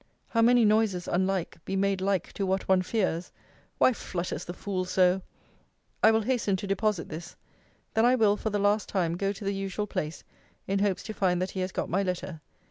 [0.29, 3.31] How many noises unlike, be made like to what one fears!
[3.77, 5.21] Why flutters the fool so!
[6.01, 7.35] I will hasten to deposit this.
[7.93, 10.23] Then I will, for the last time, go to the usual place,
[10.65, 12.41] in hopes to find that he has got my letter.